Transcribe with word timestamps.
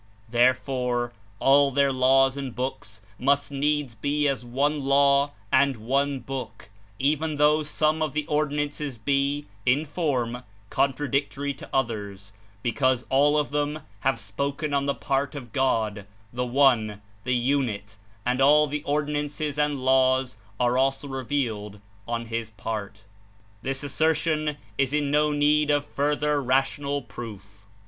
There 0.27 0.55
fore, 0.55 1.13
all 1.39 1.69
their 1.69 1.91
laws 1.91 2.35
and 2.35 2.55
books 2.55 3.01
must 3.19 3.51
needs 3.51 3.93
be 3.93 4.27
as 4.27 4.43
One 4.43 4.81
Law 4.83 5.29
and 5.51 5.77
One 5.77 6.17
Book, 6.21 6.71
even 6.97 7.35
though 7.35 7.61
some 7.61 8.01
of 8.01 8.13
the 8.13 8.25
or 8.25 8.47
dinances 8.47 8.97
be, 8.97 9.45
in 9.63 9.85
form, 9.85 10.41
contradictory 10.71 11.53
to 11.53 11.69
others; 11.71 12.33
because 12.63 13.05
all 13.11 13.37
of 13.37 13.51
them 13.51 13.81
have 13.99 14.19
spoken 14.19 14.73
on 14.73 14.87
the 14.87 14.95
part 14.95 15.35
of 15.35 15.53
God, 15.53 16.07
the 16.33 16.47
One, 16.47 16.99
the 17.23 17.35
Unit, 17.35 17.97
and 18.25 18.41
all 18.41 18.65
the 18.65 18.81
Ordinances 18.85 19.59
and 19.59 19.85
Laws 19.85 20.35
are 20.59 20.79
also 20.79 21.07
revealed 21.07 21.79
on 22.07 22.25
His 22.25 22.49
part. 22.49 23.03
This 23.61 23.83
assertion 23.83 24.57
is 24.79 24.93
in 24.93 25.11
no 25.11 25.31
need 25.31 25.69
of 25.69 25.85
further 25.85 26.41
rational 26.41 27.03
proof. 27.03 27.67